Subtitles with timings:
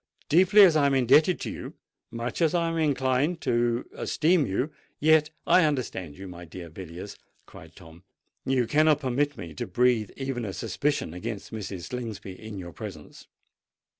[0.29, 5.63] Deeply as I am indebted to you—much as I am inclined to esteem you—yet——" "I
[5.63, 6.73] understand you, my dear Mr.
[6.73, 8.01] Villiers," cried Tom:
[8.43, 11.83] "you cannot permit me to breathe even a suspicion against Mrs.
[11.89, 13.27] Slingsby in your presence.